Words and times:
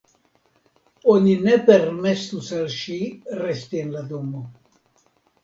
Oni 1.15 1.35
ne 1.47 1.53
permesus 1.67 2.49
al 2.61 2.65
ŝi 2.77 2.99
resti 3.43 3.85
en 3.85 3.95
la 3.99 4.05
domo. 4.09 4.43